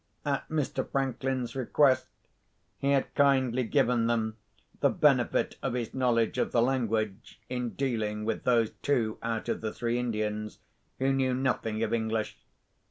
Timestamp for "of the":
6.39-6.61, 9.47-9.71